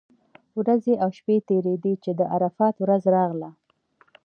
[0.59, 3.49] ورځې او شپې تېرېدې چې د عرفات ورځ راغله.